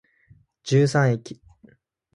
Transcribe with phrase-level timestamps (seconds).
[0.63, 1.37] 十三駅